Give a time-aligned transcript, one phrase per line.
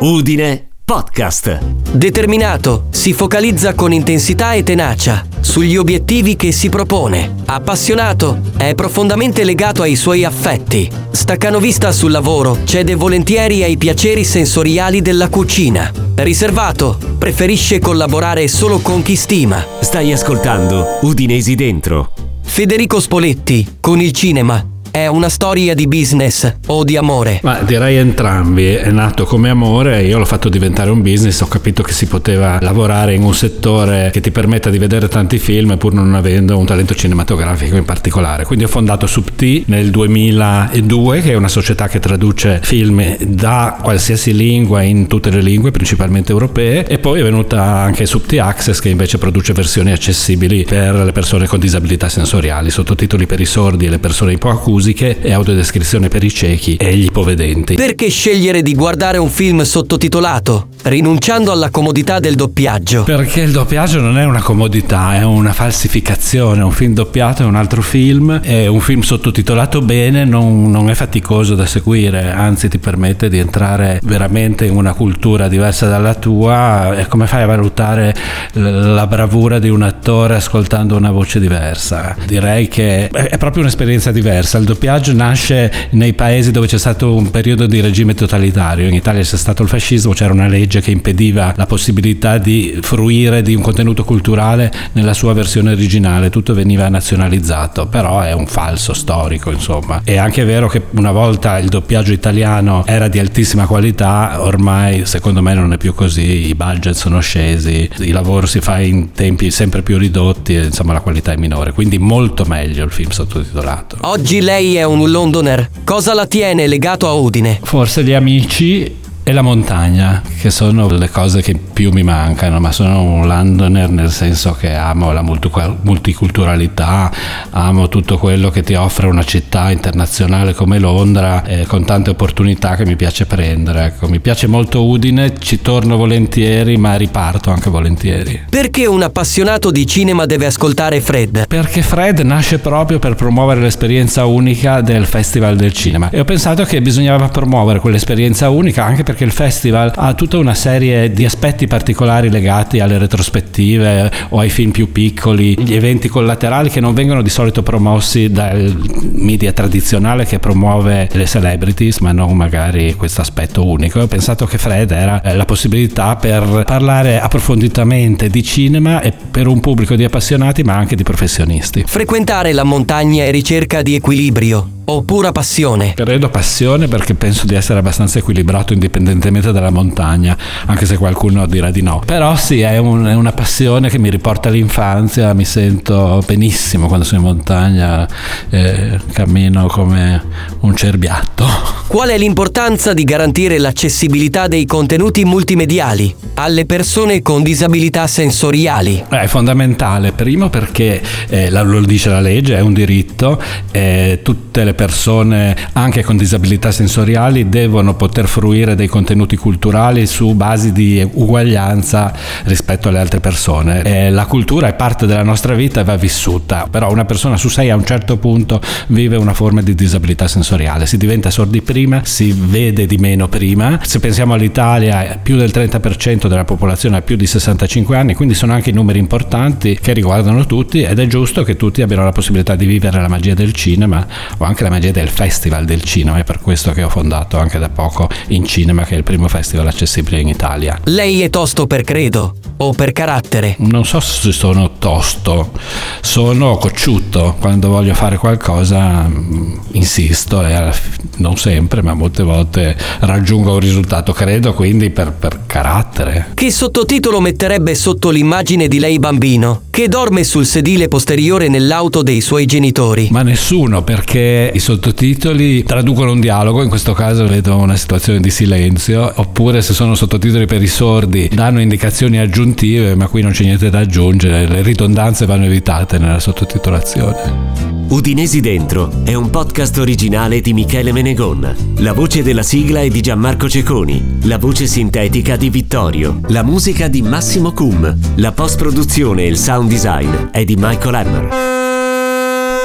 [0.00, 1.58] Udine Podcast.
[1.92, 7.36] Determinato, si focalizza con intensità e tenacia sugli obiettivi che si propone.
[7.46, 10.90] Appassionato, è profondamente legato ai suoi affetti.
[11.10, 15.90] Staccanovista sul lavoro, cede volentieri ai piaceri sensoriali della cucina.
[16.14, 19.64] Riservato, preferisce collaborare solo con chi stima.
[19.80, 22.12] Stai ascoltando Udinesi Dentro.
[22.42, 24.64] Federico Spoletti, con il cinema,
[24.96, 27.40] è una storia di business o di amore?
[27.42, 28.68] Ma direi entrambi.
[28.68, 32.56] È nato come amore, io l'ho fatto diventare un business, ho capito che si poteva
[32.62, 36.64] lavorare in un settore che ti permetta di vedere tanti film pur non avendo un
[36.64, 38.46] talento cinematografico in particolare.
[38.46, 44.34] Quindi ho fondato Subti nel 2002, che è una società che traduce film da qualsiasi
[44.34, 48.88] lingua in tutte le lingue, principalmente europee, e poi è venuta anche Subti Access che
[48.88, 53.90] invece produce versioni accessibili per le persone con disabilità sensoriali, sottotitoli per i sordi e
[53.90, 57.74] le persone ipoacusi musiche e audiodescrizione per i ciechi e gli ipovedenti.
[57.74, 63.02] Perché scegliere di guardare un film sottotitolato, rinunciando alla comodità del doppiaggio?
[63.02, 66.62] Perché il doppiaggio non è una comodità, è una falsificazione.
[66.62, 70.94] Un film doppiato è un altro film e un film sottotitolato bene non, non è
[70.94, 76.96] faticoso da seguire, anzi ti permette di entrare veramente in una cultura diversa dalla tua.
[76.96, 78.14] E come fai a valutare
[78.52, 82.14] la bravura di un attore ascoltando una voce diversa?
[82.24, 84.58] Direi che è proprio un'esperienza diversa.
[84.58, 88.86] Il doppiaggio nasce nei paesi dove c'è stato un periodo di regime totalitario.
[88.86, 93.40] In Italia c'è stato il fascismo, c'era una legge che impediva la possibilità di fruire
[93.40, 98.92] di un contenuto culturale nella sua versione originale, tutto veniva nazionalizzato, però è un falso
[98.92, 100.02] storico, insomma.
[100.04, 105.40] È anche vero che una volta il doppiaggio italiano era di altissima qualità, ormai secondo
[105.40, 109.50] me non è più così, i budget sono scesi, il lavoro si fa in tempi
[109.50, 113.96] sempre più ridotti e insomma la qualità è minore, quindi molto meglio il film sottotitolato.
[114.02, 115.68] Oggi lei lei è un Londoner.
[115.84, 117.58] Cosa la tiene legato a Udine?
[117.62, 122.70] Forse gli amici e la montagna, che sono le cose che più mi mancano, ma
[122.70, 127.10] sono un Londoner nel senso che amo la multiculturalità,
[127.50, 132.76] amo tutto quello che ti offre una città internazionale come Londra, eh, con tante opportunità
[132.76, 133.86] che mi piace prendere.
[133.86, 138.42] Ecco, mi piace molto Udine, ci torno volentieri, ma riparto anche volentieri.
[138.48, 141.48] Perché un appassionato di cinema deve ascoltare Fred?
[141.48, 146.62] Perché Fred nasce proprio per promuovere l'esperienza unica del Festival del Cinema e ho pensato
[146.62, 151.66] che bisognava promuovere quell'esperienza unica anche perché il festival ha tutta una serie di aspetti
[151.66, 157.22] particolari legati alle retrospettive o ai film più piccoli, gli eventi collaterali che non vengono
[157.22, 158.76] di solito promossi dal
[159.12, 164.00] media tradizionale che promuove le celebrities, ma non magari questo aspetto unico.
[164.00, 169.46] Ho pensato che Fred era eh, la possibilità per parlare approfonditamente di cinema e per
[169.46, 171.84] un pubblico di appassionati, ma anche di professionisti.
[171.86, 175.94] Frequentare la montagna è ricerca di equilibrio o pura passione?
[175.94, 180.36] Credo passione perché penso di essere abbastanza equilibrato indipendentemente dalla montagna,
[180.66, 182.00] anche se qualcuno dirà di no.
[182.04, 187.04] Però sì, è, un, è una passione che mi riporta all'infanzia, mi sento benissimo quando
[187.04, 188.08] sono in montagna,
[188.50, 190.22] eh, cammino come
[190.60, 191.44] un cerbiatto.
[191.88, 199.04] Qual è l'importanza di garantire l'accessibilità dei contenuti multimediali alle persone con disabilità sensoriali?
[199.08, 203.40] È fondamentale, primo perché eh, lo dice la legge, è un diritto,
[203.72, 210.34] eh, tutte le persone anche con disabilità sensoriali devono poter fruire dei contenuti culturali su
[210.34, 212.12] basi di uguaglianza
[212.44, 213.82] rispetto alle altre persone.
[213.82, 217.48] E la cultura è parte della nostra vita e va vissuta, però una persona su
[217.48, 222.02] sei a un certo punto vive una forma di disabilità sensoriale, si diventa sordi prima,
[222.04, 223.80] si vede di meno prima.
[223.82, 228.52] Se pensiamo all'Italia, più del 30% della popolazione ha più di 65 anni, quindi sono
[228.52, 232.66] anche numeri importanti che riguardano tutti ed è giusto che tutti abbiano la possibilità di
[232.66, 234.06] vivere la magia del cinema
[234.36, 237.58] o anche la magia del Festival del Cinema, è per questo che ho fondato anche
[237.58, 240.78] da poco In Cinema, che è il primo festival accessibile in Italia.
[240.84, 243.56] Lei è tosto per credo o per carattere?
[243.58, 245.52] Non so se sono tosto,
[246.00, 247.36] sono cocciuto.
[247.38, 250.72] Quando voglio fare qualcosa mm, insisto e
[251.16, 256.32] non sempre, ma molte volte raggiungo un risultato, credo, quindi per, per carattere.
[256.34, 262.20] Che sottotitolo metterebbe sotto l'immagine di lei bambino, che dorme sul sedile posteriore nell'auto dei
[262.20, 263.08] suoi genitori?
[263.10, 268.30] Ma nessuno, perché i sottotitoli traducono un dialogo, in questo caso vedo una situazione di
[268.30, 273.44] silenzio, oppure se sono sottotitoli per i sordi danno indicazioni aggiuntive, ma qui non c'è
[273.44, 277.64] niente da aggiungere, le ridondanze vanno evitate nella sottotitolazione.
[277.88, 281.74] Udinesi Dentro è un podcast originale di Michele Menegon.
[281.78, 286.88] La voce della sigla è di Gianmarco Ceconi, la voce sintetica di Vittorio, la musica
[286.88, 291.28] di Massimo Cum, la post-produzione e il sound design è di Michael Hammer.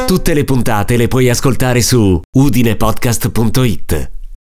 [0.06, 4.21] Tutte le puntate le puoi ascoltare su udinepodcast.it.